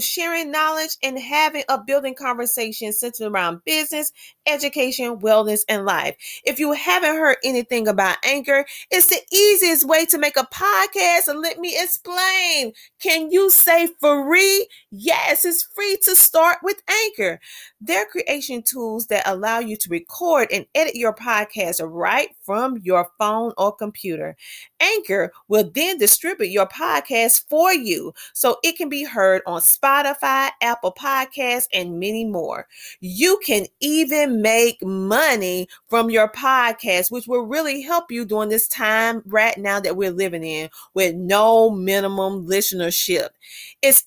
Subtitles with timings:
[0.00, 4.12] sharing knowledge and having a building conversation centered around business,
[4.46, 6.16] education, wellness, and life.
[6.44, 11.28] If you haven't heard anything about Anchor, it's the easiest way to make a podcast.
[11.28, 12.72] And let me explain.
[13.00, 14.68] Can you say free?
[14.90, 17.40] Yes, it's free to start with Anchor.
[17.80, 23.10] They're creation tools that allow you to record and edit your podcast right from your
[23.18, 24.36] phone or computer.
[24.80, 29.85] Anchor will then distribute your podcast for you so it can be heard on Spotify,
[29.86, 32.66] Apple Podcasts, and many more.
[33.00, 38.68] You can even make money from your podcast, which will really help you during this
[38.68, 43.28] time right now that we're living in with no minimum listenership.
[43.82, 44.06] It's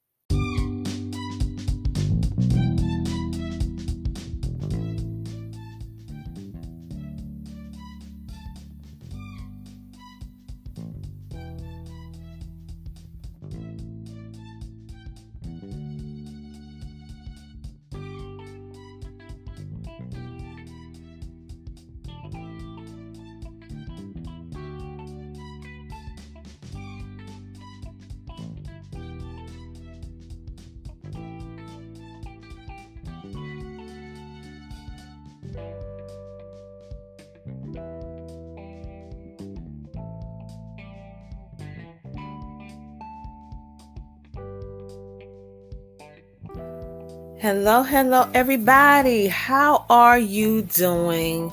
[47.63, 49.27] Hello, hello, everybody.
[49.27, 51.51] How are you doing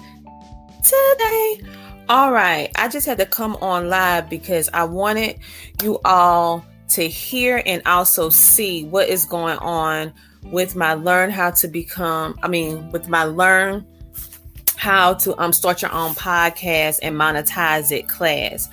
[0.82, 1.60] today?
[2.08, 5.38] All right, I just had to come on live because I wanted
[5.82, 10.14] you all to hear and also see what is going on
[10.44, 13.86] with my learn how to become, I mean, with my learn
[14.76, 18.70] how to um start your own podcast and monetize it class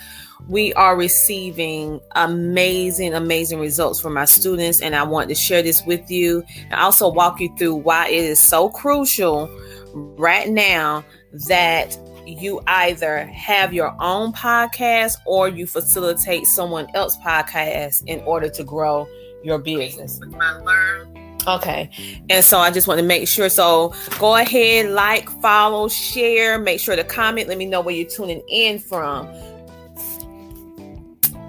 [0.48, 4.82] we are receiving amazing, amazing results from our students.
[4.82, 8.24] And I want to share this with you and also walk you through why it
[8.24, 9.50] is so crucial
[9.94, 11.04] right now
[11.48, 18.50] that you either have your own podcast or you facilitate someone else's podcast in order
[18.50, 19.08] to grow
[19.44, 20.20] your business.
[21.48, 21.92] Okay.
[22.30, 23.50] And so I just want to make sure.
[23.50, 27.48] So go ahead, like, follow, share, make sure to comment.
[27.48, 29.28] Let me know where you're tuning in from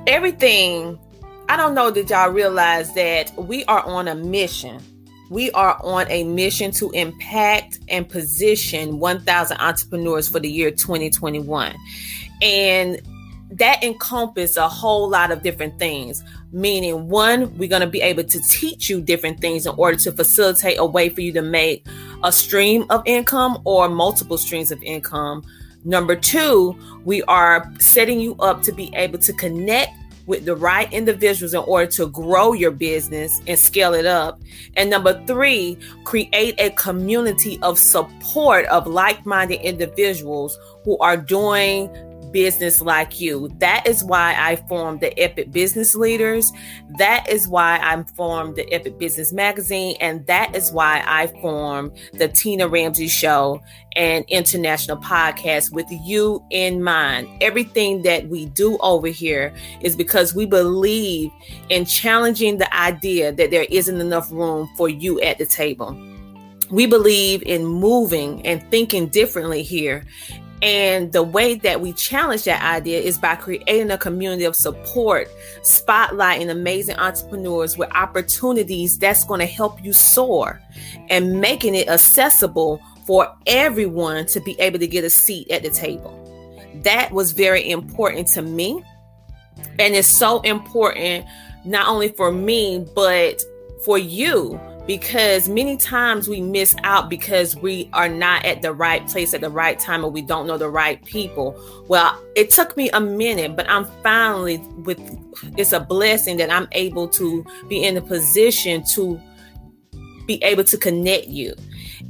[0.07, 0.99] everything
[1.49, 4.83] I don't know that y'all realize that we are on a mission.
[5.31, 11.75] We are on a mission to impact and position 1,000 entrepreneurs for the year 2021.
[12.43, 13.01] And
[13.53, 16.23] that encompasses a whole lot of different things.
[16.51, 20.13] Meaning, one, we're going to be able to teach you different things in order to
[20.13, 21.87] facilitate a way for you to make
[22.25, 25.45] a stream of income or multiple streams of income.
[25.87, 29.93] Number two, we are setting you up to be able to connect
[30.27, 34.41] with the right individuals in order to grow your business and scale it up.
[34.77, 41.89] And number three, create a community of support of like minded individuals who are doing
[42.33, 43.49] business like you.
[43.59, 46.51] That is why I formed the Epic Business Leaders.
[46.99, 49.97] That is why I formed the Epic Business Magazine.
[50.01, 53.61] And that is why I formed the Tina Ramsay Show
[53.95, 57.29] and International Podcast with you in mind.
[57.41, 61.31] Everything that we do over here is because we believe
[61.71, 65.97] in challenging the idea that there isn't enough room for you at the table
[66.71, 70.05] we believe in moving and thinking differently here.
[70.63, 75.29] And the way that we challenge that idea is by creating a community of support,
[75.63, 80.61] spotlighting amazing entrepreneurs with opportunities that's going to help you soar
[81.11, 85.71] and making it accessible for everyone to be able to get a seat at the
[85.71, 86.13] table.
[86.83, 88.83] That was very important to me.
[89.79, 91.27] And it's so important
[91.65, 93.43] not only for me, but
[93.85, 99.07] for you because many times we miss out because we are not at the right
[99.09, 101.61] place at the right time or we don't know the right people.
[101.89, 105.01] Well, it took me a minute, but I'm finally with
[105.59, 109.21] it's a blessing that I'm able to be in a position to
[110.27, 111.55] be able to connect you.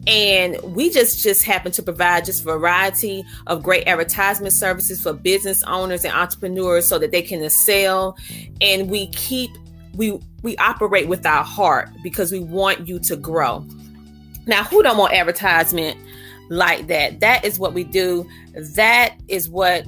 [0.07, 5.63] And we just just happen to provide just variety of great advertisement services for business
[5.65, 8.17] owners and entrepreneurs so that they can excel.
[8.61, 9.51] And we keep
[9.97, 13.67] we we operate with our heart because we want you to grow.
[14.47, 15.99] Now, who don't want advertisement
[16.51, 17.21] like that?
[17.21, 18.29] That is what we do.
[18.55, 19.85] That is what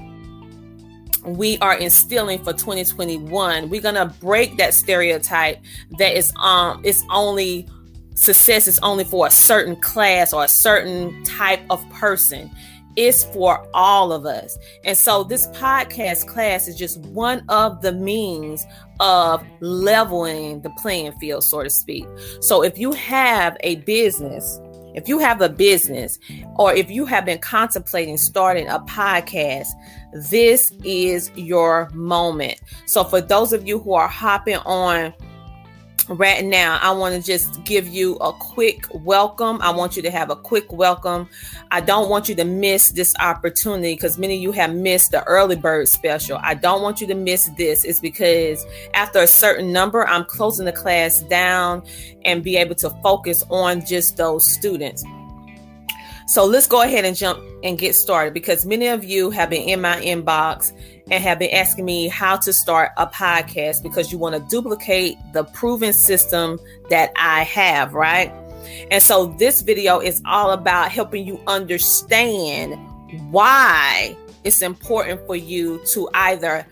[1.25, 3.69] we are instilling for 2021.
[3.69, 5.59] We're gonna break that stereotype
[5.99, 7.69] that is um it's only
[8.15, 12.51] success is only for a certain class or a certain type of person
[12.99, 14.59] it's for all of us.
[14.83, 18.67] And so this podcast class is just one of the means
[18.99, 22.05] of leveling the playing field, so to speak.
[22.41, 24.61] So if you have a business,
[24.97, 26.19] if you have a business,
[26.57, 29.69] or if you have been contemplating starting a podcast,
[30.13, 32.61] this is your moment.
[32.87, 35.15] So for those of you who are hopping on
[36.09, 39.61] right now, I want to just give you a quick welcome.
[39.61, 41.29] I want you to have a quick welcome.
[41.71, 45.23] I don't want you to miss this opportunity because many of you have missed the
[45.25, 46.39] early bird special.
[46.43, 47.85] I don't want you to miss this.
[47.85, 48.65] It's because
[48.95, 51.83] after a certain number, I'm closing the class down
[52.25, 55.05] and be able to focus on just those students.
[56.27, 59.67] So let's go ahead and jump and get started because many of you have been
[59.67, 60.73] in my inbox
[61.11, 65.17] and have been asking me how to start a podcast because you want to duplicate
[65.33, 66.59] the proven system
[66.91, 68.33] that I have, right?
[68.91, 72.75] And so this video is all about helping you understand
[73.31, 76.67] why it's important for you to either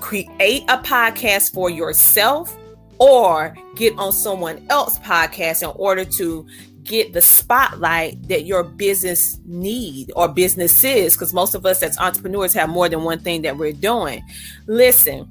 [0.00, 2.56] create a podcast for yourself
[2.98, 6.46] or get on someone else's podcast in order to
[6.88, 11.98] get the spotlight that your business need or business is because most of us as
[11.98, 14.22] entrepreneurs have more than one thing that we're doing
[14.66, 15.28] listen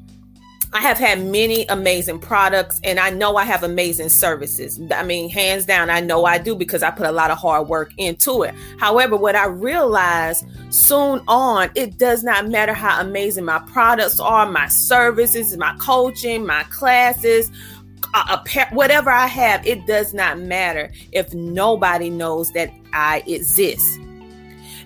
[0.74, 4.80] I have had many amazing products and I know I have amazing services.
[4.92, 7.70] I mean, hands down, I know I do because I put a lot of hard
[7.70, 8.54] work into it.
[8.78, 14.50] However, what I realized soon on, it does not matter how amazing my products are,
[14.52, 17.50] my services, my coaching, my classes,
[18.14, 24.00] a, a, whatever I have, it does not matter if nobody knows that I exist.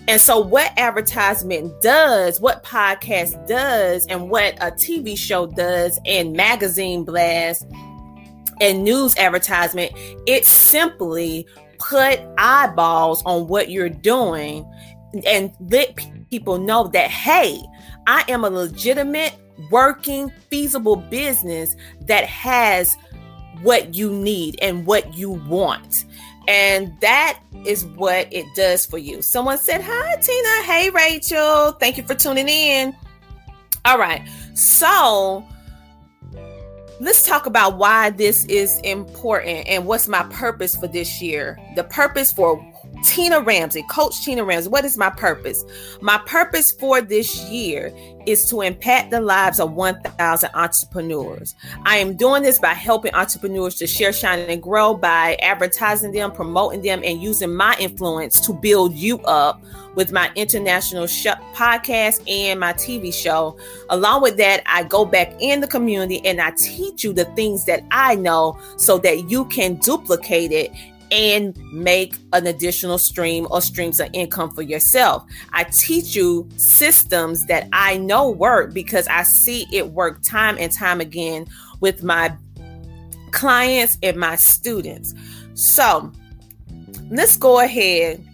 [0.07, 6.33] And so, what advertisement does, what podcast does, and what a TV show does, and
[6.33, 7.65] magazine blast
[8.59, 9.91] and news advertisement,
[10.27, 11.47] it simply
[11.79, 14.65] put eyeballs on what you're doing
[15.25, 15.97] and let
[16.29, 17.61] people know that, hey,
[18.07, 19.35] I am a legitimate,
[19.69, 22.97] working, feasible business that has
[23.61, 26.05] what you need and what you want.
[26.47, 29.21] And that is what it does for you.
[29.21, 30.63] Someone said, Hi, Tina.
[30.63, 31.73] Hey, Rachel.
[31.73, 32.95] Thank you for tuning in.
[33.85, 34.27] All right.
[34.53, 35.45] So
[36.99, 41.57] let's talk about why this is important and what's my purpose for this year.
[41.75, 42.57] The purpose for
[43.03, 44.69] Tina Ramsay, Coach Tina Ramsay.
[44.69, 45.63] What is my purpose?
[46.01, 47.93] My purpose for this year
[48.25, 51.55] is to impact the lives of 1,000 entrepreneurs.
[51.83, 56.31] I am doing this by helping entrepreneurs to share, shine, and grow by advertising them,
[56.31, 59.61] promoting them, and using my influence to build you up
[59.95, 63.57] with my international sh- podcast and my TV show.
[63.89, 67.65] Along with that, I go back in the community and I teach you the things
[67.65, 70.71] that I know so that you can duplicate it
[71.11, 75.25] and make an additional stream or streams of income for yourself.
[75.51, 80.71] I teach you systems that I know work because I see it work time and
[80.71, 81.47] time again
[81.81, 82.35] with my
[83.31, 85.13] clients and my students.
[85.53, 86.11] So
[87.09, 88.25] let's go ahead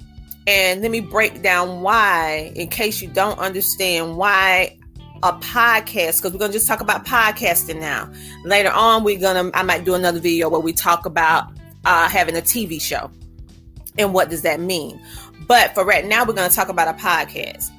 [0.46, 4.78] and let me break down why, in case you don't understand why
[5.24, 8.10] a podcast because we're gonna just talk about podcasting now.
[8.46, 11.57] Later on, we're gonna I might do another video where we talk about
[11.88, 13.10] uh, having a TV show.
[13.98, 15.02] And what does that mean?
[15.48, 17.72] But for right now, we're going to talk about a podcast.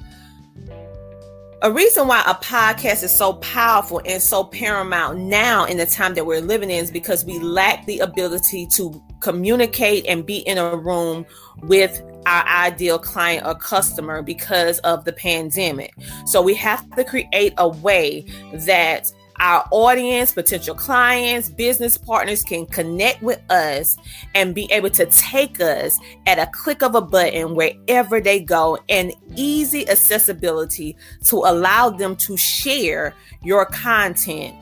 [1.61, 6.13] A reason why a podcast is so powerful and so paramount now in the time
[6.15, 10.57] that we're living in is because we lack the ability to communicate and be in
[10.57, 11.25] a room
[11.63, 15.93] with our ideal client or customer because of the pandemic.
[16.25, 22.65] So we have to create a way that our audience, potential clients, business partners can
[22.65, 23.97] connect with us
[24.35, 28.77] and be able to take us at a click of a button wherever they go
[28.89, 34.55] and easy accessibility to allow them to share your content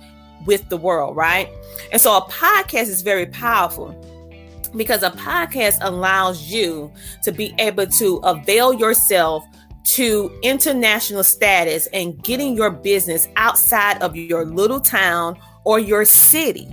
[0.46, 1.50] with the world, right?
[1.92, 3.96] And so a podcast is very powerful
[4.76, 6.92] because a podcast allows you
[7.24, 9.44] to be able to avail yourself
[9.88, 16.68] to international status and getting your business outside of your little town or your city.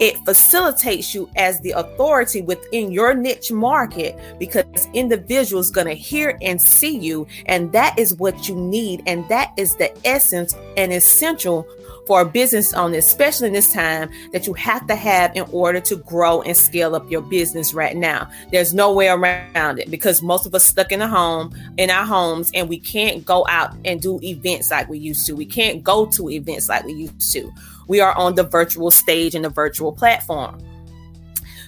[0.00, 6.38] It facilitates you as the authority within your niche market because individuals going to hear
[6.40, 10.92] and see you and that is what you need and that is the essence and
[10.92, 11.66] essential
[12.08, 15.78] for a business owner, especially in this time, that you have to have in order
[15.78, 18.26] to grow and scale up your business right now.
[18.50, 22.06] There's no way around it because most of us stuck in the home, in our
[22.06, 25.34] homes, and we can't go out and do events like we used to.
[25.34, 27.52] We can't go to events like we used to.
[27.88, 30.58] We are on the virtual stage and the virtual platform.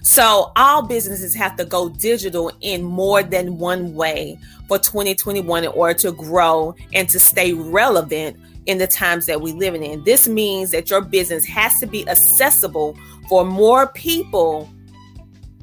[0.03, 5.71] So, all businesses have to go digital in more than one way for 2021 in
[5.71, 10.05] order to grow and to stay relevant in the times that we live in.
[10.05, 12.97] This means that your business has to be accessible
[13.29, 14.71] for more people,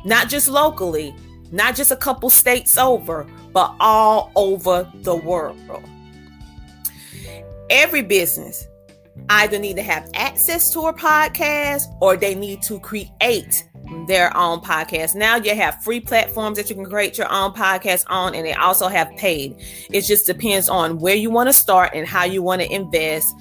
[0.06, 1.16] not just locally,
[1.52, 5.58] not just a couple states over, but all over the world.
[7.70, 8.68] Every business
[9.30, 13.67] either need to have access to a podcast or they need to create
[14.08, 15.16] their own podcast.
[15.16, 18.54] Now you have free platforms that you can create your own podcast on, and they
[18.54, 19.56] also have paid.
[19.92, 23.34] It just depends on where you want to start and how you want to invest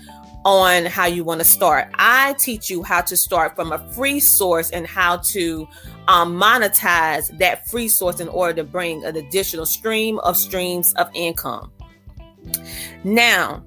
[0.45, 1.89] on how you want to start.
[1.95, 5.67] I teach you how to start from a free source and how to
[6.07, 11.11] um, monetize that free source in order to bring an additional stream of streams of
[11.15, 11.73] income.
[13.03, 13.65] Now,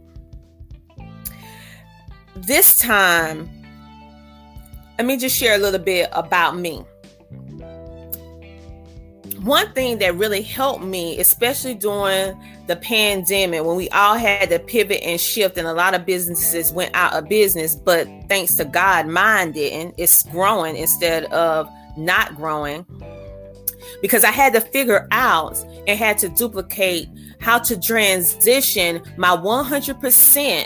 [2.33, 3.49] this time,
[4.99, 6.83] let me just share a little bit about me.
[9.39, 12.37] One thing that really helped me, especially during
[12.67, 16.73] the pandemic, when we all had to pivot and shift, and a lot of businesses
[16.73, 19.95] went out of business, but thanks to God, mine didn't.
[19.97, 22.85] It's growing instead of not growing
[24.01, 27.07] because I had to figure out and had to duplicate
[27.39, 30.65] how to transition my 100%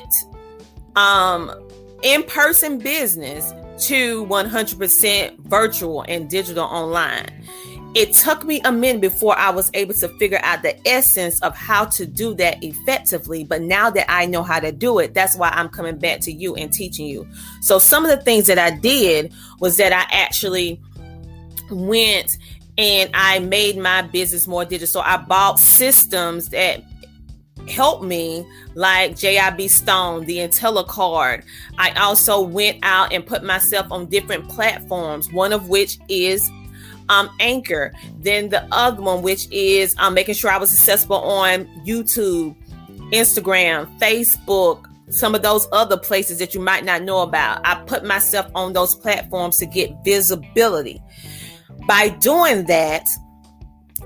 [0.95, 1.69] um,
[2.01, 7.27] in person business to 100% virtual and digital online.
[7.95, 11.55] It took me a minute before I was able to figure out the essence of
[11.55, 13.43] how to do that effectively.
[13.43, 16.31] But now that I know how to do it, that's why I'm coming back to
[16.31, 17.27] you and teaching you.
[17.61, 20.81] So, some of the things that I did was that I actually
[21.69, 22.35] went
[22.79, 24.87] and I made my business more digital.
[24.87, 26.83] So, I bought systems that
[27.69, 31.43] helped me, like JIB Stone, the IntelliCard.
[31.77, 36.49] I also went out and put myself on different platforms, one of which is
[37.09, 37.93] um, Anchor.
[38.19, 42.55] Then the other one, which is um, making sure I was accessible on YouTube,
[43.11, 47.61] Instagram, Facebook, some of those other places that you might not know about.
[47.65, 51.01] I put myself on those platforms to get visibility.
[51.87, 53.05] By doing that,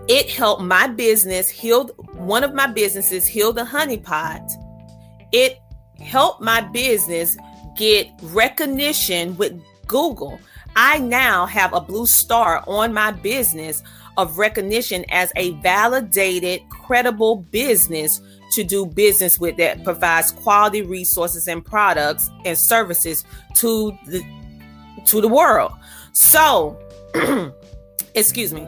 [0.07, 4.49] it helped my business heal one of my businesses heal the honeypot
[5.31, 5.59] it
[5.99, 7.37] helped my business
[7.75, 10.39] get recognition with google
[10.79, 13.81] I now have a blue star on my business
[14.15, 18.21] of recognition as a validated, credible business
[18.51, 24.23] to do business with that provides quality resources and products and services to the
[25.05, 25.71] to the world.
[26.13, 26.79] So,
[28.15, 28.67] excuse me.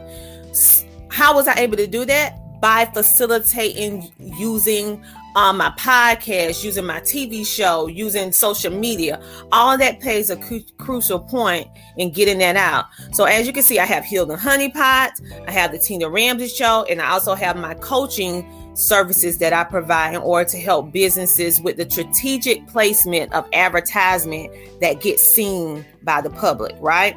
[1.10, 2.36] How was I able to do that?
[2.60, 5.02] By facilitating using
[5.36, 9.22] um, my podcast, using my TV show, using social media.
[9.52, 12.86] All that plays a cu- crucial point in getting that out.
[13.12, 15.12] So as you can see, I have Healed and Honey Pot,
[15.46, 19.64] I have the Tina Ramsay Show, and I also have my coaching services that I
[19.64, 25.84] provide in order to help businesses with the strategic placement of advertisement that gets seen
[26.02, 27.16] by the public, right?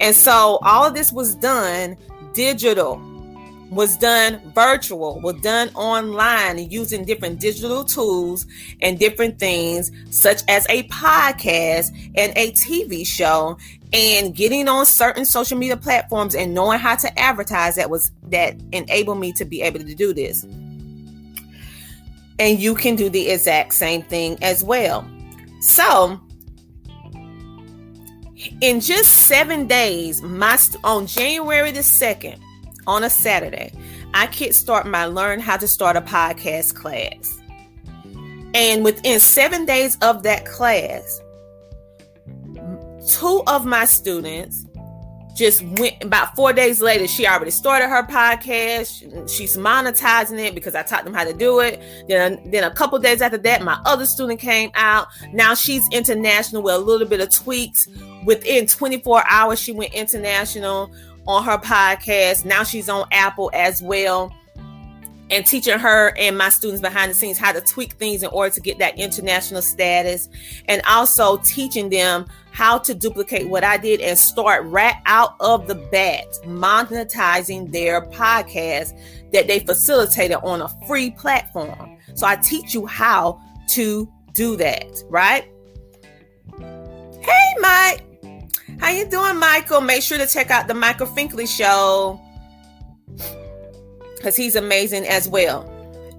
[0.00, 1.96] And so all of this was done
[2.32, 2.98] digital
[3.70, 8.44] was done virtual, was done online using different digital tools
[8.82, 13.56] and different things, such as a podcast and a TV show,
[13.92, 18.56] and getting on certain social media platforms and knowing how to advertise that was that
[18.72, 20.42] enabled me to be able to do this.
[22.38, 25.08] And you can do the exact same thing as well.
[25.60, 26.20] So,
[28.60, 32.40] in just seven days, my on January the 2nd,
[32.90, 33.72] on a Saturday,
[34.14, 37.40] I kickstart my Learn How to Start a Podcast class.
[38.52, 41.20] And within seven days of that class,
[43.06, 44.66] two of my students
[45.36, 49.30] just went about four days later she already started her podcast.
[49.30, 51.80] She's monetizing it because i taught them how to do it.
[52.08, 55.06] Then then a couple days after that my other student came out.
[55.32, 57.86] Now she's international with a little bit of tweaks.
[58.26, 60.92] Within 24 hours she went international
[61.26, 62.44] on her podcast.
[62.44, 64.34] Now she's on Apple as well.
[65.30, 68.52] And teaching her and my students behind the scenes how to tweak things in order
[68.52, 70.28] to get that international status.
[70.66, 75.68] And also teaching them how to duplicate what I did and start right out of
[75.68, 78.98] the bat monetizing their podcast
[79.32, 81.96] that they facilitated on a free platform.
[82.14, 85.44] So I teach you how to do that, right?
[87.20, 88.09] Hey, Mike.
[88.80, 89.82] How you doing, Michael?
[89.82, 92.18] Make sure to check out the Michael Finkley show
[94.16, 95.68] because he's amazing as well.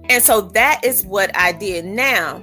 [0.08, 1.84] And so that is what I did.
[1.84, 2.40] Now,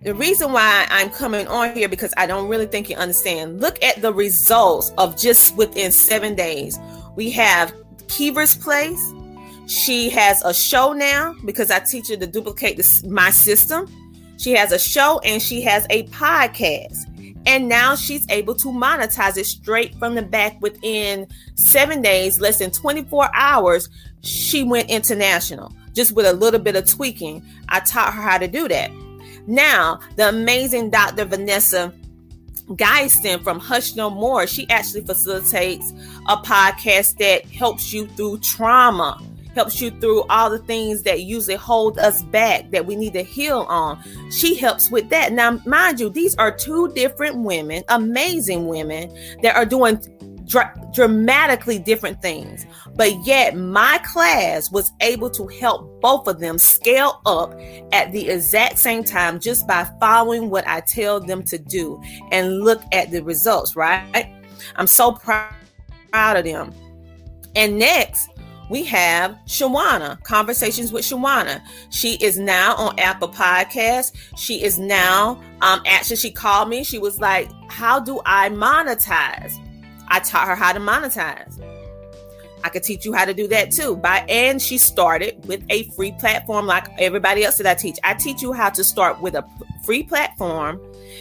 [0.00, 3.60] the reason why I'm coming on here because I don't really think you understand.
[3.60, 6.78] Look at the results of just within seven days.
[7.14, 7.74] We have
[8.08, 9.12] Kiva's Place.
[9.66, 13.86] She has a show now because I teach her to duplicate this, my system.
[14.38, 16.96] She has a show and she has a podcast.
[17.46, 21.26] And now she's able to monetize it straight from the back within
[21.56, 23.88] seven days, less than 24 hours.
[24.22, 27.44] She went international just with a little bit of tweaking.
[27.68, 28.90] I taught her how to do that.
[29.46, 31.24] Now, the amazing Dr.
[31.24, 31.92] Vanessa
[32.70, 35.92] Geisten from Hush No More, she actually facilitates
[36.28, 39.20] a podcast that helps you through trauma
[39.54, 43.22] helps you through all the things that usually hold us back that we need to
[43.22, 44.02] heal on.
[44.30, 45.32] She helps with that.
[45.32, 50.00] Now, mind you, these are two different women, amazing women that are doing
[50.46, 52.66] dra- dramatically different things.
[52.94, 57.58] But yet, my class was able to help both of them scale up
[57.92, 62.60] at the exact same time just by following what I tell them to do and
[62.60, 64.26] look at the results, right?
[64.76, 66.72] I'm so proud of them.
[67.54, 68.28] And next,
[68.72, 71.60] we have Shawana, Conversations with Shawana.
[71.90, 74.16] She is now on Apple Podcast.
[74.38, 76.82] She is now, um, actually, she called me.
[76.82, 79.54] She was like, How do I monetize?
[80.08, 81.62] I taught her how to monetize.
[82.64, 83.96] I could teach you how to do that too.
[83.96, 87.98] By and she started with a free platform like everybody else that I teach.
[88.04, 89.44] I teach you how to start with a
[89.84, 90.80] free platform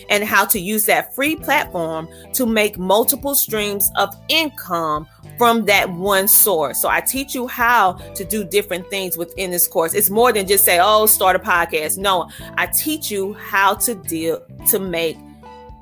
[0.09, 5.05] and how to use that free platform to make multiple streams of income
[5.41, 6.79] from that one source.
[6.79, 9.95] So I teach you how to do different things within this course.
[9.95, 13.95] It's more than just say, "Oh, start a podcast." No, I teach you how to
[13.95, 15.17] deal to make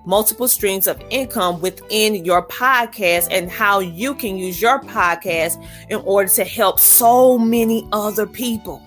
[0.05, 5.97] multiple streams of income within your podcast and how you can use your podcast in
[6.05, 8.81] order to help so many other people.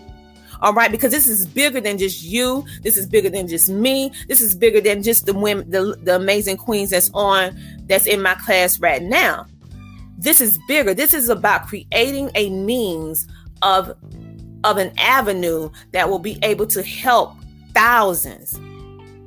[0.63, 2.65] All right, because this is bigger than just you.
[2.81, 4.11] This is bigger than just me.
[4.27, 8.23] This is bigger than just the women, the, the amazing queens that's on, that's in
[8.23, 9.45] my class right now.
[10.23, 10.95] This is bigger.
[10.95, 13.27] This is about creating a means
[13.63, 13.95] of
[14.65, 17.35] of an avenue that will be able to help
[17.75, 18.55] thousands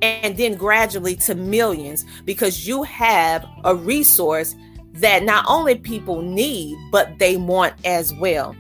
[0.01, 4.55] and then gradually to millions because you have a resource
[4.93, 8.55] that not only people need but they want as well.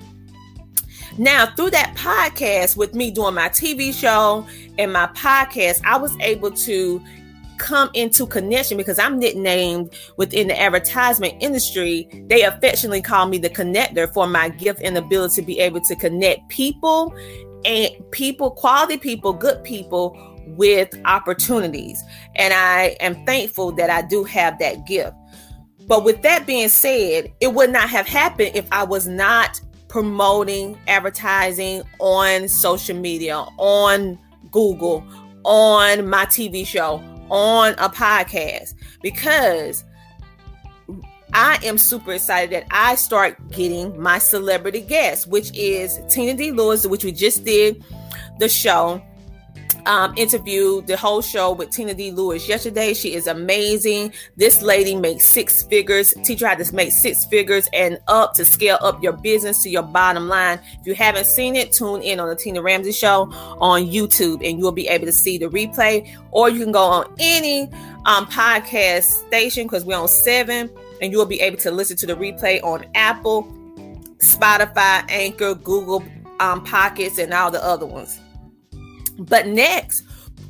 [1.17, 4.45] Now, through that podcast with me doing my TV show
[4.77, 7.01] and my podcast, I was able to
[7.57, 12.07] come into connection because I'm nicknamed within the advertisement industry.
[12.27, 15.95] They affectionately call me the connector for my gift and ability to be able to
[15.95, 17.15] connect people
[17.65, 22.01] and people, quality people, good people with opportunities.
[22.35, 25.15] And I am thankful that I do have that gift.
[25.87, 30.77] But with that being said, it would not have happened if I was not promoting
[30.87, 34.19] advertising on social media, on
[34.51, 35.05] Google,
[35.43, 39.83] on my TV show, on a podcast, because
[41.33, 46.51] I am super excited that I start getting my celebrity guests, which is Tina D.
[46.51, 47.83] Lewis, which we just did
[48.39, 49.01] the show
[49.85, 52.11] um, interviewed the whole show with Tina D.
[52.11, 52.93] Lewis yesterday.
[52.93, 54.13] She is amazing.
[54.35, 56.13] This lady makes six figures.
[56.23, 59.69] Teach you how to make six figures and up to scale up your business to
[59.69, 60.59] your bottom line.
[60.79, 64.59] If you haven't seen it, tune in on the Tina Ramsay Show on YouTube and
[64.59, 66.15] you'll be able to see the replay.
[66.31, 67.69] Or you can go on any
[68.05, 70.69] um, podcast station because we're on seven
[71.01, 73.43] and you'll be able to listen to the replay on Apple,
[74.19, 76.03] Spotify, Anchor, Google
[76.39, 78.19] um, Pockets, and all the other ones.
[79.17, 80.03] But next,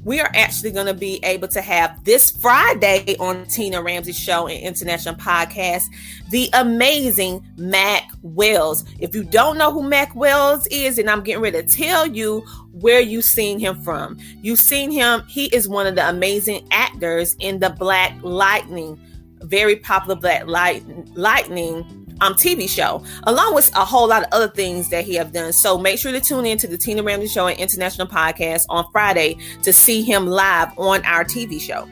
[0.03, 4.47] we are actually going to be able to have this Friday on Tina Ramsay Show
[4.47, 5.85] and International Podcast
[6.29, 8.83] the amazing Mac Wells.
[8.99, 12.41] If you don't know who Mac Wells is, and I'm getting ready to tell you
[12.71, 14.17] where you've seen him from.
[14.41, 18.99] You've seen him, he is one of the amazing actors in the Black Lightning,
[19.41, 20.83] very popular Black Light,
[21.15, 25.31] Lightning um, TV show, along with a whole lot of other things that he have
[25.31, 25.53] done.
[25.53, 28.85] So make sure to tune in to the Tina Ramsay Show and International Podcast on
[28.91, 31.87] Friday to see him live on our TV show.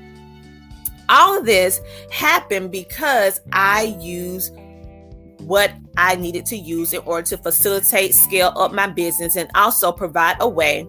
[1.10, 1.82] All of this
[2.12, 4.52] happened because I use
[5.40, 9.92] what I needed to use in order to facilitate, scale up my business, and also
[9.92, 10.88] provide a way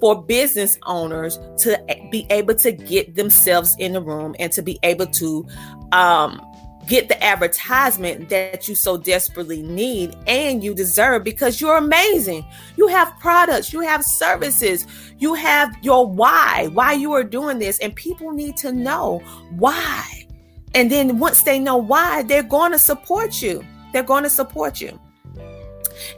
[0.00, 4.78] for business owners to be able to get themselves in the room and to be
[4.82, 5.46] able to
[5.92, 6.44] um,
[6.86, 12.44] get the advertisement that you so desperately need and you deserve because you're amazing.
[12.76, 14.86] You have products, you have services,
[15.18, 19.18] you have your why, why you are doing this, and people need to know
[19.50, 20.26] why.
[20.74, 23.64] And then once they know why, they're going to support you.
[23.92, 24.98] They're going to support you.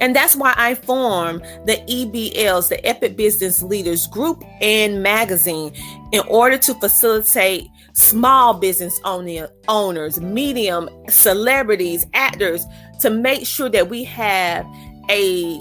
[0.00, 5.72] And that's why I formed the EBLs, the Epic Business Leaders Group and Magazine,
[6.12, 12.66] in order to facilitate small business owner, owners, medium celebrities, actors
[13.00, 14.66] to make sure that we have
[15.11, 15.61] a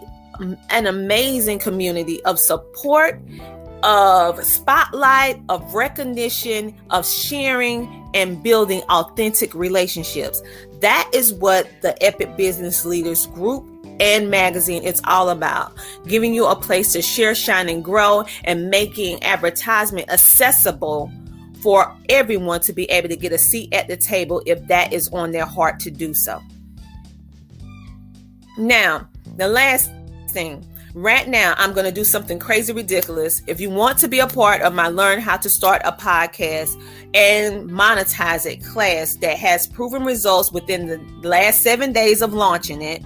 [0.72, 3.22] an amazing community of support,
[3.84, 10.42] of spotlight, of recognition, of sharing and building authentic relationships.
[10.82, 13.70] That is what the Epic Business Leaders Group
[14.00, 15.72] and magazine it's all about
[16.08, 21.12] giving you a place to share shine and grow and making advertisement accessible
[21.64, 25.08] for everyone to be able to get a seat at the table if that is
[25.14, 26.42] on their heart to do so.
[28.58, 29.90] Now, the last
[30.28, 33.42] thing, right now, I'm going to do something crazy ridiculous.
[33.48, 36.76] If you want to be a part of my Learn How to Start a Podcast
[37.14, 42.82] and Monetize It class that has proven results within the last seven days of launching
[42.82, 43.02] it,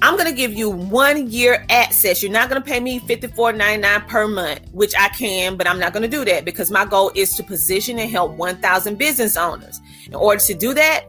[0.00, 2.22] I'm to give you one year access.
[2.22, 6.08] You're not to pay me $54.99 per month, which I can, but I'm not to
[6.08, 9.80] do that because my goal is to position and help 1,000 business owners.
[10.06, 11.04] In order to do that,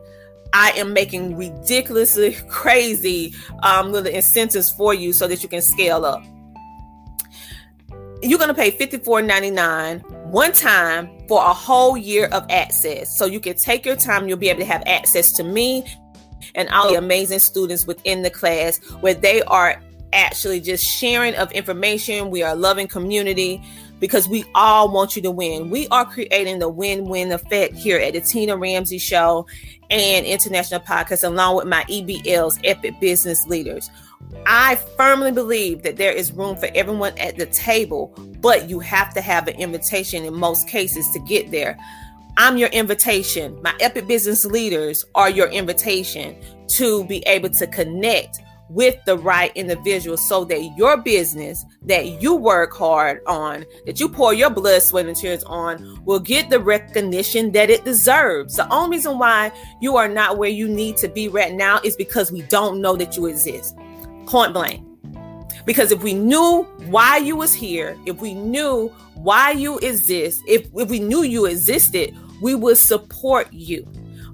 [0.53, 6.03] I am making ridiculously crazy um, little incentives for you so that you can scale
[6.03, 6.23] up.
[8.23, 13.15] You're to pay $54.99 one time for a whole year of access.
[13.17, 15.85] So you can take your time, you'll be able to have access to me
[16.55, 19.81] and all the amazing students within the class where they are
[20.13, 22.31] actually just sharing of information.
[22.31, 23.61] We are loving community
[23.99, 25.69] because we all want you to win.
[25.69, 29.45] We are creating the win-win effect here at the Tina Ramsay Show
[29.89, 33.89] and International Podcast, along with my EBLs, Epic Business Leaders.
[34.45, 39.13] I firmly believe that there is room for everyone at the table, but you have
[39.15, 41.77] to have an invitation in most cases to get there.
[42.41, 43.61] I'm your invitation.
[43.61, 46.37] My epic business leaders are your invitation
[46.69, 52.35] to be able to connect with the right individual so that your business that you
[52.35, 56.61] work hard on, that you pour your blood, sweat, and tears on, will get the
[56.61, 58.55] recognition that it deserves.
[58.55, 61.97] The only reason why you are not where you need to be right now is
[61.97, 63.75] because we don't know that you exist.
[64.27, 64.87] Point blank.
[65.65, 70.69] Because if we knew why you was here, if we knew why you exist, if,
[70.73, 73.87] if we knew you existed, we will support you.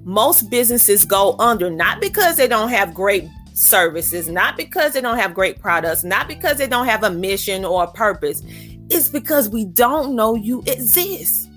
[0.04, 5.18] Most businesses go under not because they don't have great services, not because they don't
[5.18, 8.42] have great products, not because they don't have a mission or a purpose.
[8.90, 11.50] It's because we don't know you exist.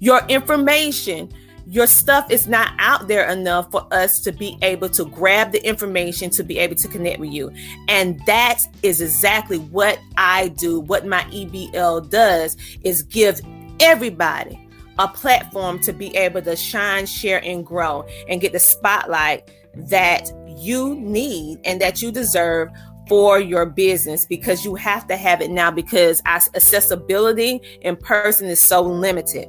[0.00, 1.30] Your information,
[1.66, 5.66] your stuff is not out there enough for us to be able to grab the
[5.66, 7.52] information to be able to connect with you.
[7.88, 10.80] And that is exactly what I do.
[10.80, 13.40] What my EBL does is give
[13.80, 14.63] everybody
[14.98, 20.30] a platform to be able to shine, share, and grow and get the spotlight that
[20.56, 22.68] you need and that you deserve
[23.08, 28.60] for your business because you have to have it now because accessibility in person is
[28.60, 29.48] so limited.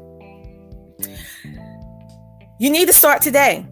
[2.59, 3.65] You need to start today.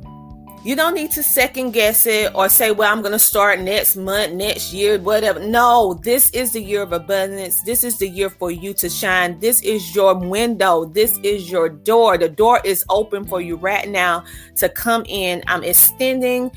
[0.65, 3.97] You don't need to second guess it or say, well, I'm going to start next
[3.97, 5.41] month, next year, whatever.
[5.41, 7.61] No, this is the year of abundance.
[7.63, 9.37] This is the year for you to shine.
[9.39, 10.85] This is your window.
[10.85, 12.17] This is your door.
[12.17, 14.23] The door is open for you right now
[14.55, 15.43] to come in.
[15.47, 16.49] I'm extending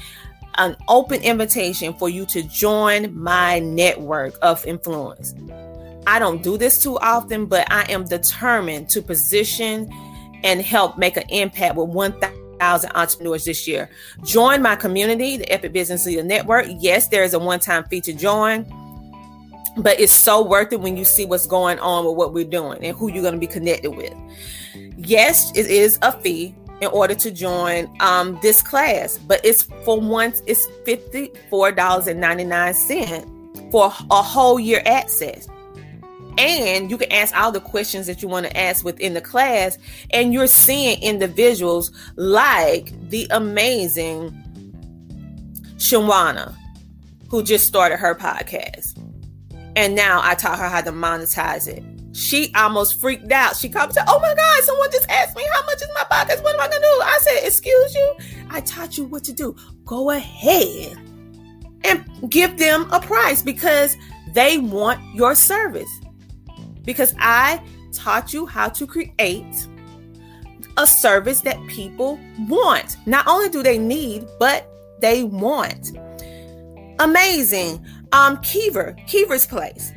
[0.57, 5.35] an open invitation for you to join my network of influence.
[6.07, 9.91] I don't do this too often, but I am determined to position
[10.45, 13.91] and help make an impact with 1,000 entrepreneurs this year.
[14.25, 16.67] Join my community, the Epic Business Leader Network.
[16.79, 18.65] Yes, there is a one time fee to join,
[19.77, 22.85] but it's so worth it when you see what's going on with what we're doing
[22.85, 24.15] and who you're going to be connected with.
[24.97, 30.01] Yes, it is a fee in order to join um, this class, but it's for
[30.01, 35.49] once it's $54.99 for a whole year access
[36.39, 39.79] and you can ask all the questions that you want to ask within the class
[40.11, 44.31] and you're seeing individuals like the amazing
[45.77, 46.55] Shawana
[47.29, 49.03] who just started her podcast.
[49.77, 51.83] And now I taught her how to monetize it.
[52.17, 53.57] She almost freaked out.
[53.57, 56.43] She comes to oh my god someone just asked me how much is my podcast?
[56.43, 57.01] What am I gonna do?
[57.03, 58.17] I said excuse you
[58.51, 59.55] I taught you what to do.
[59.85, 60.97] Go ahead
[61.85, 63.97] and give them a price because
[64.33, 65.91] they want your service
[66.87, 69.69] because I taught you how to create
[70.79, 72.19] a service that people
[72.49, 72.97] want.
[73.07, 74.67] Not only do they need, but
[75.01, 75.99] they want.
[76.99, 77.85] Amazing.
[78.13, 79.93] Um, Kiever, Kiever's Place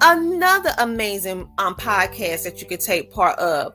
[0.00, 3.74] another amazing um, podcast that you could take part of.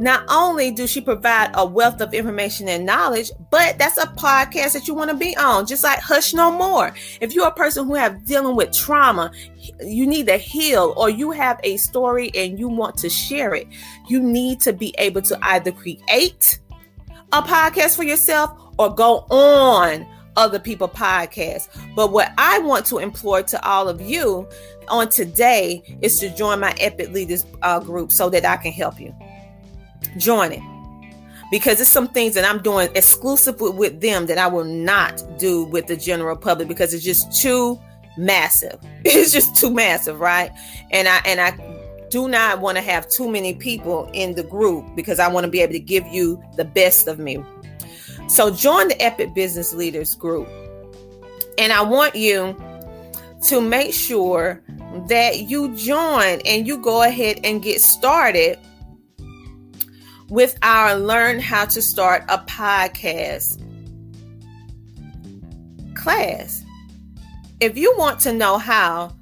[0.00, 4.72] Not only do she provide a wealth of information and knowledge, but that's a podcast
[4.72, 6.94] that you want to be on, just like Hush No More.
[7.20, 9.30] If you're a person who have dealing with trauma,
[9.84, 13.66] you need to heal, or you have a story and you want to share it,
[14.08, 16.58] you need to be able to either create
[17.32, 20.06] a podcast for yourself or go on
[20.36, 21.68] other people podcasts.
[21.94, 24.48] But what I want to implore to all of you
[24.88, 29.00] on today is to join my Epic Leaders uh, group so that I can help
[29.00, 29.14] you.
[30.18, 30.62] Join it
[31.50, 35.22] because it's some things that I'm doing exclusive with, with them that I will not
[35.38, 37.80] do with the general public because it's just too
[38.16, 38.78] massive.
[39.04, 40.50] It's just too massive, right?
[40.90, 41.50] And I and I
[42.10, 45.50] do not want to have too many people in the group because I want to
[45.50, 47.42] be able to give you the best of me
[48.28, 50.48] so join the Epic Business Leaders group.
[51.58, 52.56] And I want you
[53.44, 54.62] to make sure
[55.08, 58.58] that you join and you go ahead and get started
[60.28, 63.62] with our Learn How to Start a Podcast
[65.94, 66.64] class.
[67.60, 69.16] If you want to know how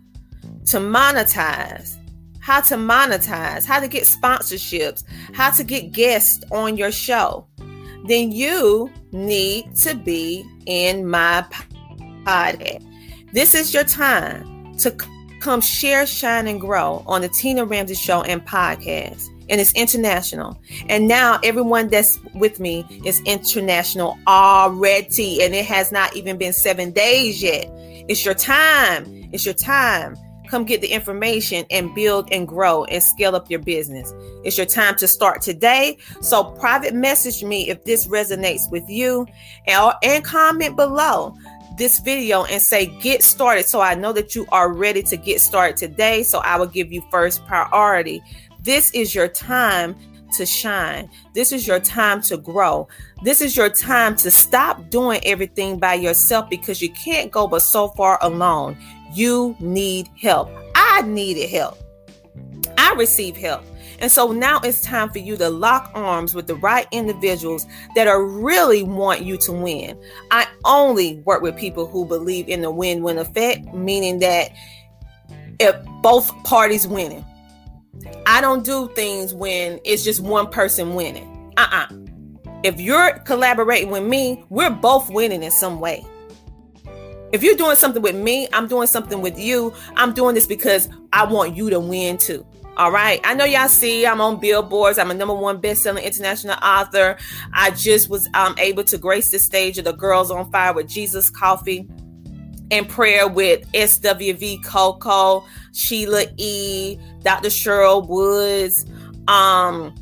[0.66, 1.96] to monetize,
[2.40, 7.46] how to monetize, how to get sponsorships, how to get guests on your show,
[8.04, 11.44] then you need to be in my
[12.24, 12.84] podcast.
[13.32, 14.94] This is your time to
[15.40, 19.28] come share, shine, and grow on the Tina Ramsay Show and podcast.
[19.50, 20.58] And it's international.
[20.88, 25.42] And now everyone that's with me is international already.
[25.42, 27.66] And it has not even been seven days yet.
[28.08, 29.04] It's your time.
[29.32, 30.16] It's your time.
[30.54, 34.14] Come get the information and build and grow and scale up your business.
[34.44, 35.98] It's your time to start today.
[36.20, 39.26] So private message me if this resonates with you
[39.66, 41.34] and, and comment below
[41.76, 45.40] this video and say get started so I know that you are ready to get
[45.40, 46.22] started today.
[46.22, 48.22] So I will give you first priority.
[48.60, 49.96] This is your time
[50.36, 51.10] to shine.
[51.34, 52.86] This is your time to grow.
[53.22, 57.62] This is your time to stop doing everything by yourself because you can't go but
[57.62, 58.76] so far alone.
[59.14, 60.50] You need help.
[60.74, 61.78] I needed help.
[62.76, 63.64] I received help.
[64.00, 68.08] And so now it's time for you to lock arms with the right individuals that
[68.08, 69.98] are really want you to win.
[70.30, 74.50] I only work with people who believe in the win-win effect, meaning that
[75.60, 77.24] if both parties winning.
[78.26, 81.52] I don't do things when it's just one person winning.
[81.56, 81.86] Uh-uh.
[82.64, 86.04] If you're collaborating with me, we're both winning in some way.
[87.34, 89.74] If you're doing something with me, I'm doing something with you.
[89.96, 92.46] I'm doing this because I want you to win too.
[92.76, 93.20] All right.
[93.24, 94.98] I know y'all see I'm on billboards.
[94.98, 97.16] I'm a number one best-selling international author.
[97.52, 100.86] I just was um, able to grace the stage of the Girls on Fire with
[100.86, 101.88] Jesus Coffee
[102.70, 107.48] and prayer with SWV Coco, Sheila E, Dr.
[107.48, 108.86] Cheryl Woods.
[109.26, 109.92] Um,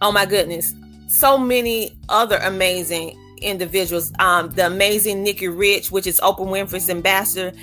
[0.00, 0.72] oh my goodness,
[1.08, 4.12] so many other amazing individuals.
[4.18, 7.56] Um, the amazing Nikki Rich, which is Oprah Winfrey's ambassador.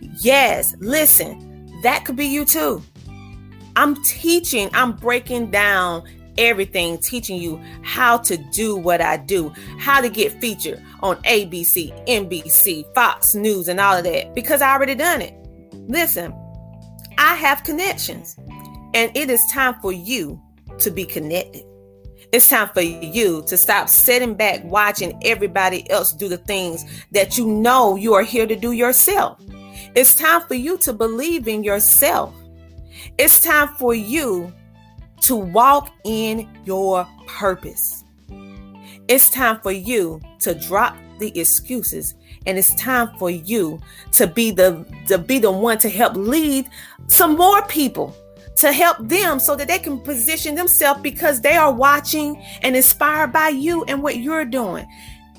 [0.00, 2.82] Yes, listen, that could be you too.
[3.76, 6.04] I'm teaching, I'm breaking down
[6.38, 12.06] everything, teaching you how to do what I do, how to get featured on ABC,
[12.06, 15.34] NBC, Fox News, and all of that because I already done it.
[15.72, 16.34] Listen,
[17.18, 18.36] I have connections,
[18.94, 20.40] and it is time for you
[20.78, 21.64] to be connected.
[22.32, 27.36] It's time for you to stop sitting back watching everybody else do the things that
[27.36, 29.38] you know you are here to do yourself.
[29.94, 32.34] It's time for you to believe in yourself.
[33.18, 34.50] It's time for you
[35.20, 38.02] to walk in your purpose.
[39.08, 42.14] It's time for you to drop the excuses
[42.46, 43.78] and it's time for you
[44.12, 46.66] to be the to be the one to help lead
[47.08, 48.16] some more people
[48.56, 53.32] to help them so that they can position themselves because they are watching and inspired
[53.32, 54.86] by you and what you're doing.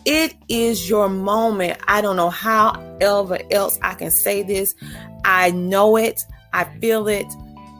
[0.06, 1.80] It is your moment.
[1.88, 4.76] I don't know how ever else I can say this.
[5.23, 6.21] I know it.
[6.52, 7.28] I feel it.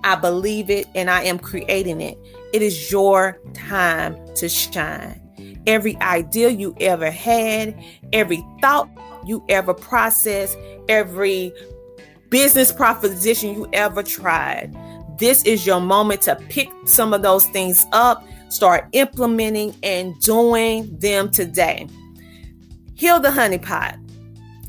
[0.04, 2.18] I believe it and I am creating it.
[2.54, 5.20] It is your time to shine.
[5.66, 8.90] Every idea you ever had, every thought
[9.26, 10.58] you ever processed,
[10.90, 11.54] every
[12.30, 14.76] business proposition you ever tried.
[15.18, 20.98] This is your moment to pick some of those things up, start implementing and doing
[21.00, 21.88] them today.
[22.96, 24.04] Heal the honeypot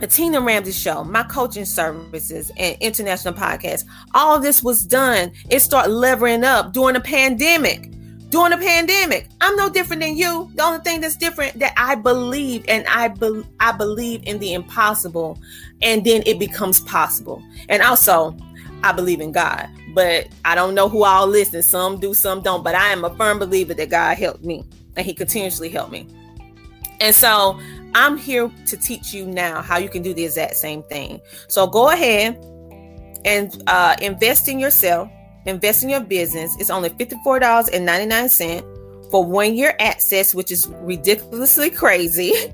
[0.05, 3.85] the Tina Ramsay Show, my coaching services, and international podcast.
[4.13, 5.33] All this was done.
[5.49, 7.91] It started leveling up during the pandemic.
[8.29, 10.51] During the pandemic, I'm no different than you.
[10.57, 14.55] The only thing that's different that I believe, and I be, I believe in the
[14.55, 15.39] impossible,
[15.81, 17.43] and then it becomes possible.
[17.69, 18.37] And also,
[18.85, 21.63] I believe in God, but I don't know who all listen.
[21.63, 22.63] Some do, some don't.
[22.63, 24.63] But I am a firm believer that God helped me,
[24.95, 26.07] and He continuously helped me.
[27.01, 27.59] And so
[27.95, 31.21] I'm here to teach you now how you can do the exact same thing.
[31.49, 32.37] So go ahead
[33.25, 35.09] and uh, invest in yourself,
[35.47, 36.55] invest in your business.
[36.61, 38.31] It's only $54.99
[39.11, 42.33] for one year access, which is ridiculously crazy.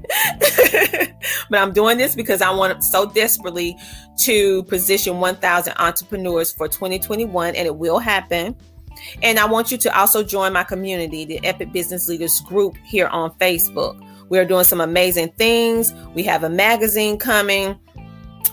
[1.51, 3.77] but I'm doing this because I want so desperately
[4.19, 8.57] to position 1,000 entrepreneurs for 2021, and it will happen.
[9.23, 13.07] And I want you to also join my community, the Epic Business Leaders group here
[13.09, 14.01] on Facebook.
[14.29, 15.93] We are doing some amazing things.
[16.15, 17.79] We have a magazine coming.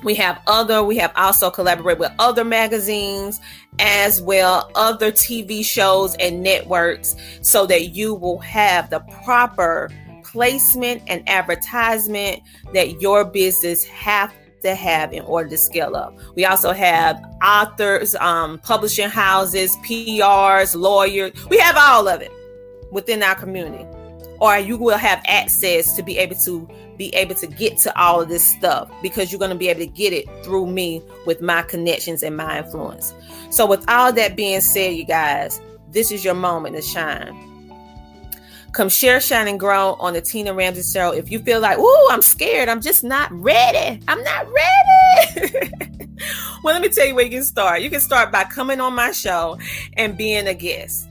[0.03, 3.39] We have other, we have also collaborated with other magazines
[3.79, 9.89] as well, other TV shows and networks, so that you will have the proper
[10.23, 12.41] placement and advertisement
[12.73, 14.33] that your business have
[14.63, 16.17] to have in order to scale up.
[16.35, 21.31] We also have authors, um, publishing houses, PRs, lawyers.
[21.49, 22.31] We have all of it
[22.91, 23.85] within our community
[24.39, 28.21] or you will have access to be able to be able to get to all
[28.21, 31.41] of this stuff because you're going to be able to get it through me with
[31.41, 33.13] my connections and my influence.
[33.49, 37.43] So, with all that being said, you guys, this is your moment to shine.
[38.73, 41.11] Come share, shine, and grow on the Tina Ramsay Show.
[41.11, 43.99] If you feel like, oh, I'm scared, I'm just not ready.
[44.07, 45.71] I'm not ready.
[46.63, 47.81] well, let me tell you where you can start.
[47.81, 49.57] You can start by coming on my show
[49.93, 51.07] and being a guest.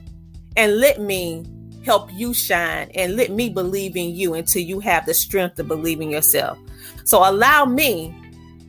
[0.55, 1.43] And let me
[1.87, 5.63] help you shine and let me believe in you until you have the strength to
[5.63, 6.59] believe in yourself.
[7.05, 8.13] So allow me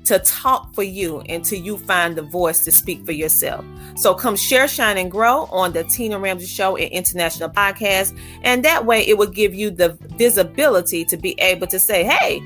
[0.04, 3.64] to talk for you until you find the voice to speak for yourself.
[3.96, 8.16] So come share, shine, and grow on the Tina Ramsay Show and International Podcast.
[8.44, 12.38] And that way it will give you the visibility to be able to say, hey,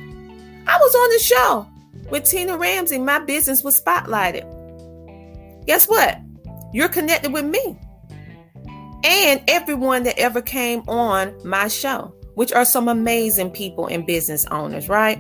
[0.66, 1.66] I was on the show
[2.10, 2.98] with Tina Ramsay.
[2.98, 4.46] My business was spotlighted.
[5.66, 6.18] Guess what?
[6.72, 7.78] You're connected with me
[9.04, 14.46] and everyone that ever came on my show, which are some amazing people and business
[14.46, 15.18] owners, right?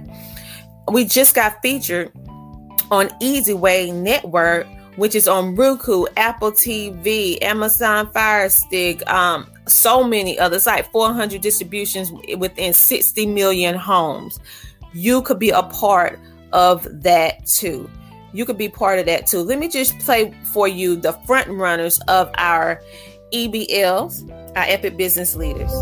[0.90, 2.12] We just got featured
[2.90, 4.66] on Easy Way Network,
[4.96, 11.40] which is on Roku, Apple TV, Amazon Fire Stick, um, so many others, like 400
[11.40, 14.38] distributions within 60 million homes.
[14.92, 16.18] You could be a part
[16.52, 17.88] of that too.
[18.34, 19.40] You could be part of that too.
[19.40, 22.80] Let me just play for you the front runners of our
[23.32, 25.72] EBLs, our Epic Business Leaders.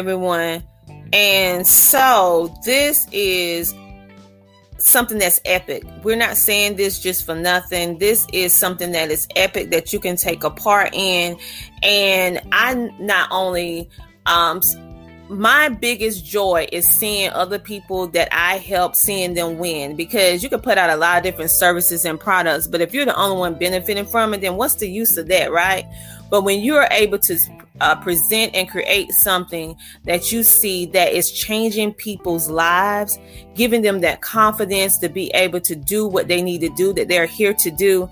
[0.00, 0.64] Everyone.
[1.12, 3.74] And so this is
[4.78, 5.84] something that's epic.
[6.02, 7.98] We're not saying this just for nothing.
[7.98, 11.36] This is something that is epic that you can take a part in.
[11.82, 13.90] And I not only
[14.24, 14.62] um
[15.28, 20.48] my biggest joy is seeing other people that I help seeing them win because you
[20.48, 23.36] can put out a lot of different services and products, but if you're the only
[23.36, 25.86] one benefiting from it, then what's the use of that, right?
[26.30, 27.38] But when you are able to
[27.80, 33.18] uh, present and create something that you see that is changing people's lives,
[33.54, 37.08] giving them that confidence to be able to do what they need to do, that
[37.08, 38.08] they're here to do,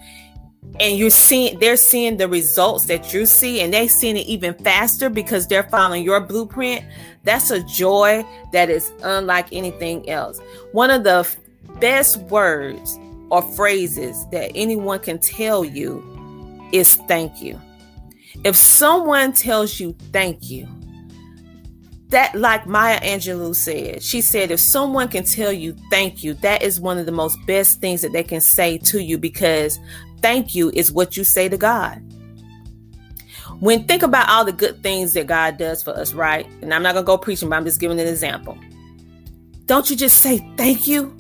[0.81, 4.55] and you're seeing they're seeing the results that you see and they seeing it even
[4.55, 6.85] faster because they're following your blueprint.
[7.25, 10.41] That's a joy that is unlike anything else.
[10.73, 11.29] One of the
[11.81, 12.99] best words
[13.31, 16.03] or phrases that anyone can tell you
[16.73, 17.61] is thank you
[18.45, 20.67] if someone tells you thank you
[22.09, 26.63] that like maya angelou said she said if someone can tell you thank you that
[26.63, 29.79] is one of the most best things that they can say to you because
[30.21, 32.03] thank you is what you say to God.
[33.61, 36.47] When think about all the good things that God does for us, right?
[36.63, 38.57] And I'm not gonna go preaching, but I'm just giving an example.
[39.67, 41.17] Don't you just say thank you?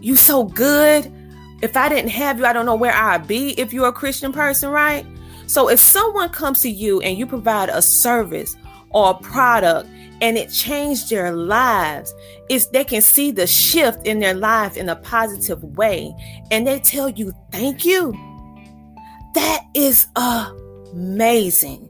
[0.00, 1.12] You so good.
[1.60, 4.32] If I didn't have you, I don't know where I'd be if you're a Christian
[4.32, 5.04] person, right?
[5.50, 8.56] So if someone comes to you and you provide a service
[8.90, 9.88] or a product
[10.20, 12.14] and it changed their lives
[12.48, 16.14] is they can see the shift in their life in a positive way
[16.52, 18.12] and they tell you thank you.
[19.34, 21.88] That is amazing.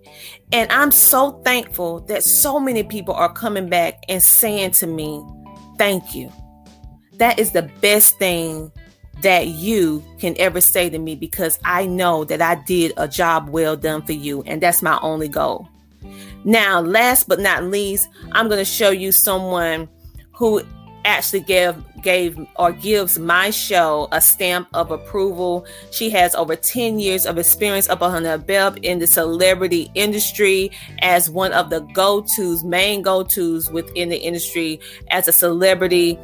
[0.52, 5.22] And i'm so thankful that so many people are coming back and saying to me
[5.76, 6.32] thank you.
[7.18, 8.72] That is the best thing
[9.22, 13.48] that you can ever say to me because i know that i did a job
[13.48, 15.68] well done for you and that's my only goal
[16.44, 19.88] now, last but not least, I'm going to show you someone
[20.32, 20.62] who
[21.04, 25.66] actually gave gave or gives my show a stamp of approval.
[25.90, 30.70] She has over 10 years of experience up on her belt in the celebrity industry
[31.00, 36.18] as one of the go-tos, main go-tos within the industry as a celebrity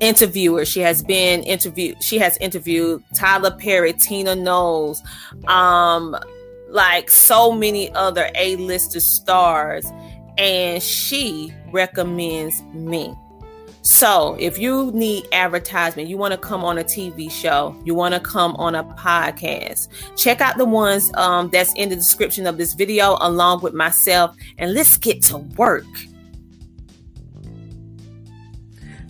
[0.00, 0.64] interviewer.
[0.64, 5.02] She has been interviewed, she has interviewed Tyler Perry, Tina Knowles,
[5.46, 6.16] um,
[6.68, 9.86] like so many other A-lister stars,
[10.36, 13.14] and she recommends me.
[13.82, 18.12] So, if you need advertisement, you want to come on a TV show, you want
[18.12, 22.58] to come on a podcast, check out the ones um, that's in the description of
[22.58, 25.86] this video along with myself, and let's get to work.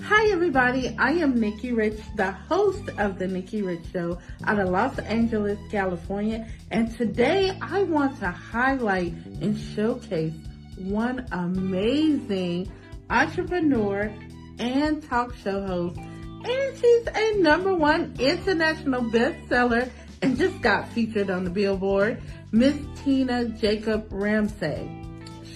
[0.08, 0.96] Hi, everybody.
[0.98, 5.58] I am Nikki Rich, the host of The Nikki Rich Show out of Los Angeles,
[5.70, 6.48] California.
[6.70, 10.32] And today I want to highlight and showcase
[10.78, 12.72] one amazing
[13.10, 14.10] entrepreneur
[14.58, 15.98] and talk show host.
[15.98, 19.90] And she's a number one international bestseller
[20.22, 25.04] and just got featured on the Billboard, Miss Tina Jacob Ramsay.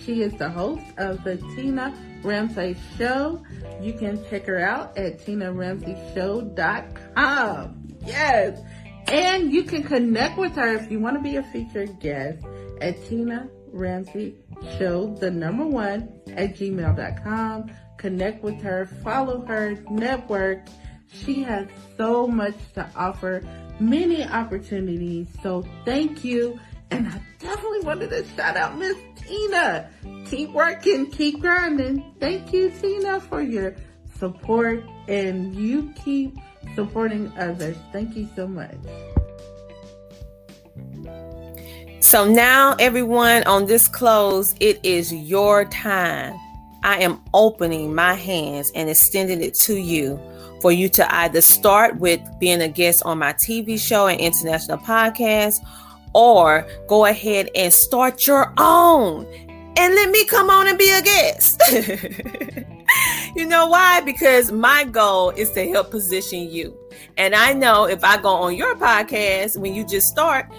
[0.04, 3.42] She is the host of the Tina Ramsay Show.
[3.80, 7.88] You can check her out at tinaramsayshow.com.
[8.04, 8.60] Yes.
[9.08, 12.44] And you can connect with her if you want to be a featured guest
[12.80, 14.36] at Tina Ramsay
[14.78, 17.70] Show, the number one at gmail.com.
[17.98, 20.60] Connect with her, follow her, network.
[21.12, 21.66] She has
[21.96, 23.42] so much to offer,
[23.78, 25.28] many opportunities.
[25.42, 26.58] So thank you.
[26.90, 28.96] And I definitely wanted to shout out Miss
[29.32, 29.88] Tina.
[30.26, 32.04] Keep working, keep grinding.
[32.20, 33.74] Thank you, Tina, for your
[34.18, 36.36] support and you keep
[36.74, 37.76] supporting others.
[37.92, 38.76] Thank you so much.
[42.00, 46.38] So now, everyone, on this close, it is your time.
[46.84, 50.20] I am opening my hands and extending it to you
[50.60, 54.78] for you to either start with being a guest on my TV show and international
[54.78, 55.60] podcast
[56.14, 59.26] or go ahead and start your own
[59.76, 61.62] and let me come on and be a guest.
[63.36, 64.00] you know why?
[64.02, 66.76] Because my goal is to help position you.
[67.16, 70.52] And I know if I go on your podcast when you just start,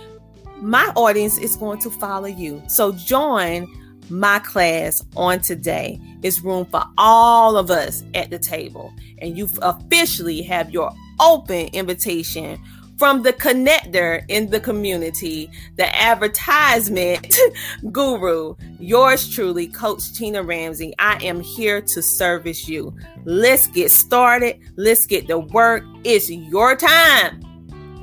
[0.62, 2.62] my audience is going to follow you.
[2.68, 3.68] So join
[4.10, 6.00] my class on today.
[6.24, 8.94] It's room for all of us at the table.
[9.20, 12.60] And you officially have your open invitation
[13.04, 17.38] from the connector in the community, the advertisement
[17.92, 20.94] guru, yours truly, Coach Tina Ramsay.
[21.00, 22.96] I am here to service you.
[23.26, 24.58] Let's get started.
[24.78, 25.84] Let's get to work.
[26.06, 27.42] It's your time.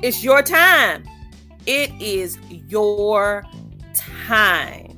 [0.03, 1.03] It's your time.
[1.65, 2.37] It is
[2.69, 3.43] your
[3.95, 4.95] time.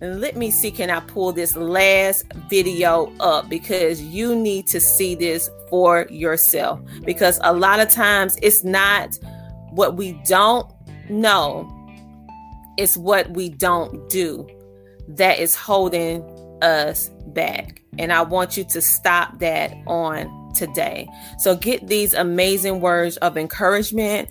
[0.00, 4.80] And let me see, can I pull this last video up because you need to
[4.80, 6.80] see this for yourself.
[7.04, 9.18] Because a lot of times it's not
[9.72, 10.70] what we don't
[11.10, 11.68] know,
[12.78, 14.46] it's what we don't do
[15.08, 16.22] that is holding
[16.62, 17.82] us back.
[17.98, 21.08] And I want you to stop that on today.
[21.40, 24.30] So get these amazing words of encouragement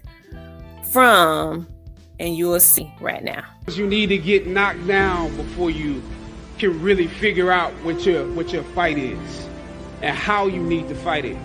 [0.93, 1.67] from,
[2.21, 3.43] and you will see right now.
[3.67, 6.01] You need to get knocked down before you
[6.57, 9.42] can really figure out what your what your fight is
[10.03, 11.37] and how you need to fight it.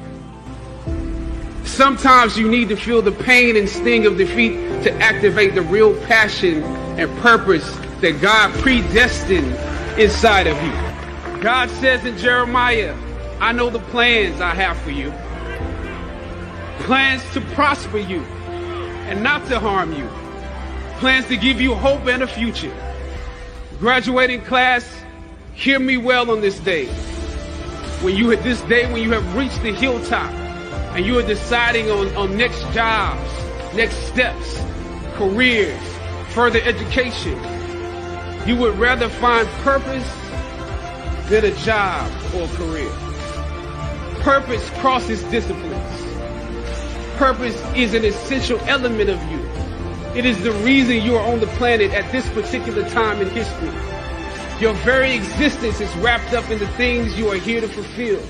[1.65, 5.95] Sometimes you need to feel the pain and sting of defeat to activate the real
[6.07, 6.63] passion
[6.99, 7.65] and purpose
[8.01, 9.55] that God predestined
[9.99, 11.41] inside of you.
[11.41, 12.97] God says in Jeremiah,
[13.39, 15.13] I know the plans I have for you.
[16.85, 18.23] Plans to prosper you
[19.09, 20.09] and not to harm you.
[20.99, 22.75] Plans to give you hope and a future.
[23.79, 25.01] Graduating class,
[25.55, 26.89] hear me well on this day.
[28.03, 30.31] When you at this day, when you have reached the hilltop
[30.95, 33.29] and you are deciding on, on next jobs,
[33.75, 34.65] next steps,
[35.15, 35.83] careers,
[36.29, 37.37] further education,
[38.47, 40.09] you would rather find purpose
[41.29, 42.91] than a job or career.
[44.21, 46.07] Purpose crosses disciplines.
[47.17, 49.41] Purpose is an essential element of you.
[50.17, 53.88] It is the reason you are on the planet at this particular time in history.
[54.61, 58.21] Your very existence is wrapped up in the things you are here to fulfill.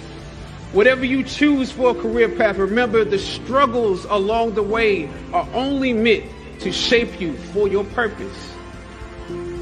[0.73, 5.95] Whatever you choose for a career path, remember the struggles along the way are only
[5.95, 6.27] meant
[6.61, 8.53] to shape you for your purpose.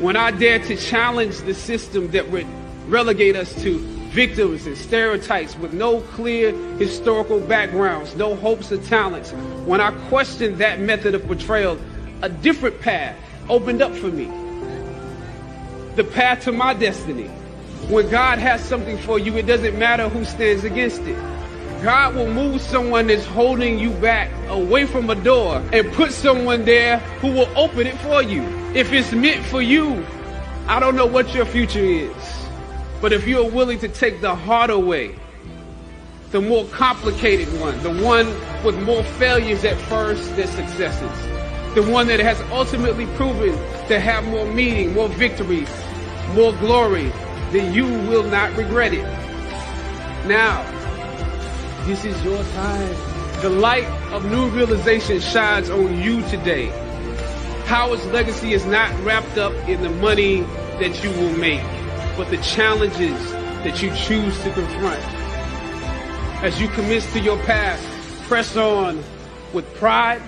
[0.00, 2.48] When I dare to challenge the system that would
[2.88, 9.30] relegate us to victims and stereotypes with no clear historical backgrounds, no hopes or talents.
[9.66, 11.78] When I questioned that method of portrayal,
[12.22, 13.16] a different path
[13.48, 14.45] opened up for me.
[15.96, 17.28] The path to my destiny.
[17.88, 21.16] When God has something for you, it doesn't matter who stands against it.
[21.82, 26.66] God will move someone that's holding you back away from a door and put someone
[26.66, 28.42] there who will open it for you.
[28.74, 30.04] If it's meant for you,
[30.68, 32.12] I don't know what your future is.
[33.00, 35.14] But if you are willing to take the harder way,
[36.30, 38.26] the more complicated one, the one
[38.64, 41.35] with more failures at first than successes,
[41.76, 43.52] the one that has ultimately proven
[43.86, 45.66] to have more meaning, more victory,
[46.32, 47.12] more glory,
[47.52, 49.04] then you will not regret it.
[50.26, 50.64] Now,
[51.84, 53.42] this is your time.
[53.42, 56.68] The light of new realization shines on you today.
[57.66, 60.40] Howard's legacy is not wrapped up in the money
[60.80, 61.62] that you will make
[62.16, 63.32] but the challenges
[63.64, 65.04] that you choose to confront.
[66.42, 67.78] As you commit to your path,
[68.26, 69.04] press on
[69.52, 70.22] with pride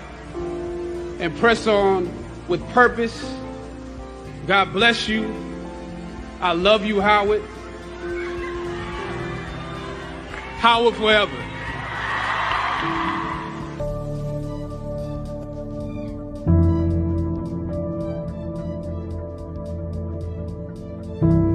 [1.18, 2.08] and press on
[2.48, 3.34] with purpose.
[4.46, 5.34] God bless you.
[6.40, 7.42] I love you, Howard.
[10.58, 11.36] Howard forever.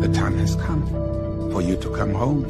[0.01, 0.85] The time has come
[1.51, 2.43] for you to come home,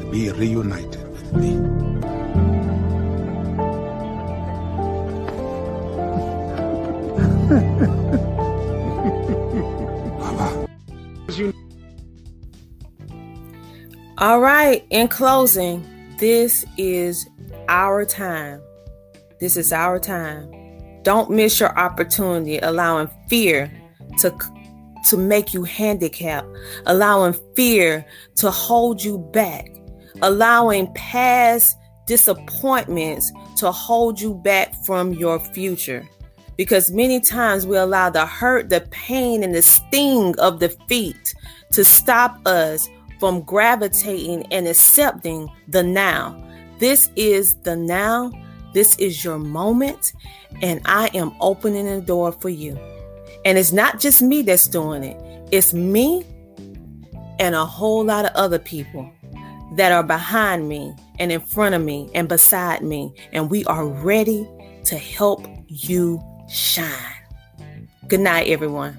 [0.00, 2.23] to be reunited with me.
[14.24, 15.84] All right, in closing,
[16.16, 17.28] this is
[17.68, 18.62] our time.
[19.38, 20.50] This is our time.
[21.02, 23.70] Don't miss your opportunity allowing fear
[24.20, 24.34] to
[25.10, 26.48] to make you handicapped,
[26.86, 28.06] allowing fear
[28.36, 29.68] to hold you back,
[30.22, 36.02] allowing past disappointments to hold you back from your future.
[36.56, 41.34] Because many times we allow the hurt, the pain, and the sting of defeat
[41.72, 42.88] to stop us
[43.18, 46.40] from gravitating and accepting the now.
[46.78, 48.32] This is the now.
[48.72, 50.12] This is your moment,
[50.60, 52.76] and I am opening the door for you.
[53.44, 55.16] And it's not just me that's doing it,
[55.52, 56.26] it's me
[57.38, 59.10] and a whole lot of other people
[59.76, 63.14] that are behind me and in front of me and beside me.
[63.32, 64.48] And we are ready
[64.84, 66.88] to help you shine.
[68.08, 68.98] Good night, everyone.